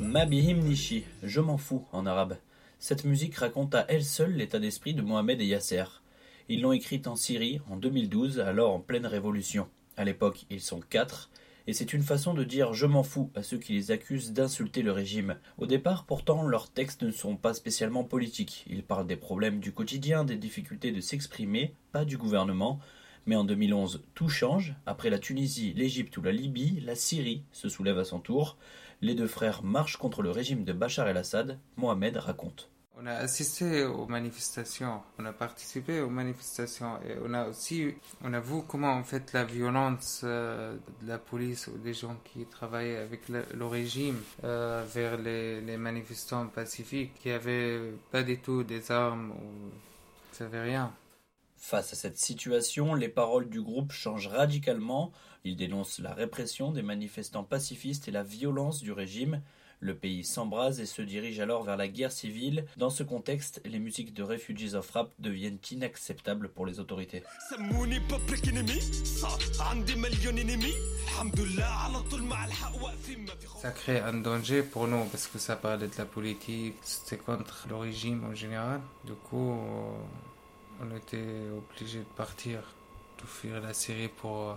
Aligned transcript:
Mabihim 0.00 0.58
Nishi, 0.58 1.04
je 1.22 1.40
m'en 1.40 1.56
fous 1.56 1.86
en 1.92 2.04
arabe. 2.04 2.36
Cette 2.80 3.04
musique 3.04 3.36
raconte 3.36 3.76
à 3.76 3.86
elle 3.88 4.04
seule 4.04 4.32
l'état 4.34 4.58
d'esprit 4.58 4.92
de 4.92 5.02
Mohamed 5.02 5.40
et 5.40 5.46
Yasser. 5.46 5.84
Ils 6.48 6.62
l'ont 6.62 6.72
écrite 6.72 7.06
en 7.06 7.14
Syrie 7.14 7.60
en 7.70 7.76
2012, 7.76 8.40
alors 8.40 8.74
en 8.74 8.80
pleine 8.80 9.06
révolution. 9.06 9.68
À 9.96 10.04
l'époque, 10.04 10.46
ils 10.50 10.60
sont 10.60 10.80
quatre, 10.80 11.30
et 11.68 11.72
c'est 11.72 11.92
une 11.92 12.02
façon 12.02 12.34
de 12.34 12.42
dire 12.42 12.74
je 12.74 12.86
m'en 12.86 13.04
fous 13.04 13.30
à 13.36 13.44
ceux 13.44 13.58
qui 13.58 13.72
les 13.74 13.92
accusent 13.92 14.32
d'insulter 14.32 14.82
le 14.82 14.90
régime. 14.90 15.36
Au 15.58 15.66
départ, 15.66 16.04
pourtant, 16.04 16.42
leurs 16.42 16.70
textes 16.70 17.02
ne 17.02 17.12
sont 17.12 17.36
pas 17.36 17.54
spécialement 17.54 18.02
politiques. 18.02 18.64
Ils 18.68 18.82
parlent 18.82 19.06
des 19.06 19.16
problèmes 19.16 19.60
du 19.60 19.72
quotidien, 19.72 20.24
des 20.24 20.36
difficultés 20.36 20.90
de 20.90 21.00
s'exprimer, 21.00 21.74
pas 21.92 22.04
du 22.04 22.18
gouvernement. 22.18 22.80
Mais 23.26 23.36
en 23.36 23.44
2011, 23.44 24.02
tout 24.14 24.28
change. 24.28 24.74
Après 24.86 25.10
la 25.10 25.18
Tunisie, 25.18 25.72
l'Égypte 25.74 26.16
ou 26.16 26.22
la 26.22 26.32
Libye, 26.32 26.80
la 26.80 26.94
Syrie 26.94 27.42
se 27.52 27.68
soulève 27.68 27.98
à 27.98 28.04
son 28.04 28.20
tour. 28.20 28.56
Les 29.00 29.14
deux 29.14 29.26
frères 29.26 29.62
marchent 29.62 29.96
contre 29.96 30.22
le 30.22 30.30
régime 30.30 30.64
de 30.64 30.72
Bachar 30.72 31.08
el-Assad. 31.08 31.58
Mohamed 31.76 32.16
raconte. 32.16 32.70
On 32.96 33.06
a 33.06 33.14
assisté 33.14 33.84
aux 33.84 34.06
manifestations, 34.06 35.02
on 35.18 35.24
a 35.24 35.32
participé 35.32 36.00
aux 36.00 36.08
manifestations 36.08 36.96
et 37.02 37.16
on 37.24 37.34
a 37.34 37.48
aussi, 37.48 37.92
on 38.22 38.32
a 38.32 38.38
vu 38.38 38.62
comment 38.68 38.92
en 38.92 39.02
fait 39.02 39.32
la 39.32 39.42
violence 39.42 40.20
euh, 40.22 40.76
de 41.02 41.08
la 41.08 41.18
police 41.18 41.66
ou 41.66 41.76
des 41.78 41.92
gens 41.92 42.16
qui 42.24 42.46
travaillaient 42.46 42.98
avec 42.98 43.28
le, 43.28 43.66
régime 43.66 44.20
euh, 44.44 44.84
vers 44.94 45.16
les, 45.16 45.76
manifestants 45.76 46.46
pacifiques 46.46 47.14
qui 47.14 47.30
avaient 47.32 47.80
pas 48.12 48.22
du 48.22 48.38
tout 48.38 48.62
des 48.62 48.92
armes 48.92 49.32
ou 49.32 49.70
savaient 50.30 50.62
rien. 50.62 50.92
Face 51.66 51.94
à 51.94 51.96
cette 51.96 52.18
situation, 52.18 52.92
les 52.92 53.08
paroles 53.08 53.48
du 53.48 53.62
groupe 53.62 53.90
changent 53.90 54.26
radicalement. 54.26 55.12
Ils 55.44 55.56
dénoncent 55.56 55.98
la 55.98 56.12
répression 56.12 56.72
des 56.72 56.82
manifestants 56.82 57.42
pacifistes 57.42 58.06
et 58.06 58.10
la 58.10 58.22
violence 58.22 58.82
du 58.82 58.92
régime. 58.92 59.40
Le 59.80 59.96
pays 59.96 60.24
s'embrase 60.24 60.78
et 60.80 60.84
se 60.84 61.00
dirige 61.00 61.40
alors 61.40 61.62
vers 61.62 61.78
la 61.78 61.88
guerre 61.88 62.12
civile. 62.12 62.66
Dans 62.76 62.90
ce 62.90 63.02
contexte, 63.02 63.62
les 63.64 63.78
musiques 63.78 64.12
de 64.12 64.22
Refugees 64.22 64.74
of 64.74 64.90
Rap 64.90 65.14
deviennent 65.18 65.58
inacceptables 65.70 66.50
pour 66.50 66.66
les 66.66 66.80
autorités. 66.80 67.22
Ça 73.62 73.70
crée 73.70 74.00
un 74.00 74.12
danger 74.12 74.62
pour 74.62 74.86
nous 74.86 75.06
parce 75.06 75.28
que 75.28 75.38
ça 75.38 75.56
parlait 75.56 75.88
de 75.88 75.96
la 75.96 76.04
politique, 76.04 76.74
c'était 76.82 77.16
contre 77.16 77.64
le 77.70 77.76
régime 77.76 78.22
en 78.30 78.34
général. 78.34 78.82
Du 79.06 79.14
coup, 79.14 79.56
on 80.80 80.96
était 80.96 81.48
obligé 81.56 82.00
de 82.00 82.16
partir, 82.16 82.60
de 83.20 83.26
fuir 83.26 83.60
la 83.60 83.74
Syrie 83.74 84.08
pour 84.08 84.56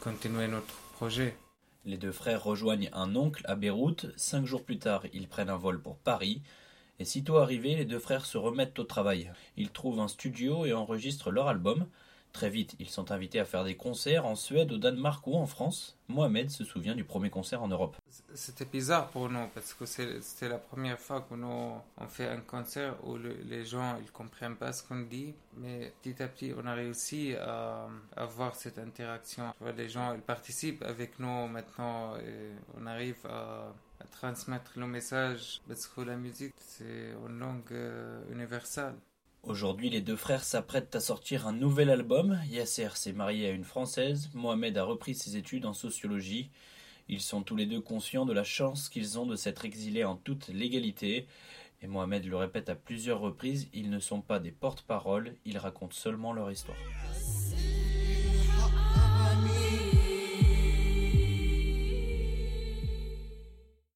continuer 0.00 0.46
notre 0.48 0.74
projet. 0.94 1.36
Les 1.84 1.96
deux 1.96 2.12
frères 2.12 2.42
rejoignent 2.42 2.90
un 2.92 3.14
oncle 3.16 3.42
à 3.46 3.54
Beyrouth. 3.54 4.06
Cinq 4.16 4.44
jours 4.44 4.64
plus 4.64 4.78
tard, 4.78 5.04
ils 5.12 5.28
prennent 5.28 5.50
un 5.50 5.56
vol 5.56 5.80
pour 5.80 5.96
Paris. 5.96 6.42
Et 6.98 7.04
sitôt 7.04 7.36
arrivés, 7.36 7.76
les 7.76 7.84
deux 7.84 7.98
frères 7.98 8.26
se 8.26 8.38
remettent 8.38 8.78
au 8.78 8.84
travail. 8.84 9.30
Ils 9.56 9.70
trouvent 9.70 10.00
un 10.00 10.08
studio 10.08 10.64
et 10.66 10.72
enregistrent 10.72 11.30
leur 11.30 11.48
album. 11.48 11.86
Très 12.36 12.50
vite, 12.50 12.76
ils 12.78 12.90
sont 12.90 13.12
invités 13.12 13.40
à 13.40 13.46
faire 13.46 13.64
des 13.64 13.76
concerts 13.76 14.26
en 14.26 14.34
Suède, 14.34 14.70
au 14.70 14.76
Danemark 14.76 15.26
ou 15.26 15.36
en 15.36 15.46
France. 15.46 15.96
Mohamed 16.08 16.50
se 16.50 16.64
souvient 16.64 16.94
du 16.94 17.02
premier 17.02 17.30
concert 17.30 17.62
en 17.62 17.68
Europe. 17.68 17.96
C'était 18.34 18.66
bizarre 18.66 19.08
pour 19.08 19.30
nous 19.30 19.48
parce 19.54 19.72
que 19.72 19.86
c'était 19.86 20.50
la 20.50 20.58
première 20.58 20.98
fois 20.98 21.22
que 21.22 21.34
nous 21.34 21.72
on 21.96 22.06
fait 22.08 22.28
un 22.28 22.42
concert 22.42 22.94
où 23.06 23.16
les 23.16 23.64
gens 23.64 23.96
ils 24.02 24.12
comprennent 24.12 24.56
pas 24.56 24.74
ce 24.74 24.82
qu'on 24.82 25.00
dit, 25.00 25.32
mais 25.56 25.94
petit 26.02 26.22
à 26.22 26.28
petit 26.28 26.52
on 26.54 26.66
a 26.66 26.74
réussi 26.74 27.34
à, 27.36 27.88
avoir 28.14 28.54
cette 28.54 28.78
interaction. 28.78 29.54
Les 29.74 29.88
gens 29.88 30.12
ils 30.12 30.20
participent 30.20 30.82
avec 30.82 31.18
nous 31.18 31.46
maintenant 31.46 32.18
et 32.18 32.50
on 32.78 32.86
arrive 32.86 33.24
à, 33.24 33.72
transmettre 34.12 34.72
le 34.76 34.86
message 34.86 35.62
parce 35.66 35.86
que 35.86 36.02
la 36.02 36.16
musique 36.16 36.54
c'est 36.58 37.14
une 37.26 37.38
langue 37.38 37.72
euh, 37.72 38.20
universelle. 38.30 38.94
Aujourd'hui, 39.46 39.90
les 39.90 40.00
deux 40.00 40.16
frères 40.16 40.42
s'apprêtent 40.42 40.96
à 40.96 41.00
sortir 41.00 41.46
un 41.46 41.52
nouvel 41.52 41.88
album. 41.90 42.40
Yasser 42.50 42.88
s'est 42.96 43.12
marié 43.12 43.46
à 43.46 43.52
une 43.52 43.62
Française, 43.62 44.28
Mohamed 44.34 44.76
a 44.76 44.82
repris 44.82 45.14
ses 45.14 45.36
études 45.36 45.66
en 45.66 45.72
sociologie. 45.72 46.50
Ils 47.08 47.20
sont 47.20 47.42
tous 47.42 47.54
les 47.54 47.66
deux 47.66 47.80
conscients 47.80 48.26
de 48.26 48.32
la 48.32 48.42
chance 48.42 48.88
qu'ils 48.88 49.20
ont 49.20 49.26
de 49.26 49.36
s'être 49.36 49.64
exilés 49.64 50.02
en 50.02 50.16
toute 50.16 50.48
légalité. 50.48 51.28
Et 51.80 51.86
Mohamed 51.86 52.24
le 52.26 52.36
répète 52.36 52.68
à 52.68 52.74
plusieurs 52.74 53.20
reprises, 53.20 53.68
ils 53.72 53.88
ne 53.88 54.00
sont 54.00 54.20
pas 54.20 54.40
des 54.40 54.50
porte-paroles, 54.50 55.36
ils 55.44 55.58
racontent 55.58 55.94
seulement 55.94 56.32
leur 56.32 56.50
histoire. 56.50 56.78